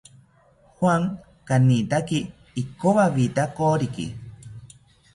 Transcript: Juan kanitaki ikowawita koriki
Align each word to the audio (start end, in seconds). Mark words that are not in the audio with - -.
Juan 0.77 1.03
kanitaki 1.47 2.19
ikowawita 2.61 3.43
koriki 3.57 4.05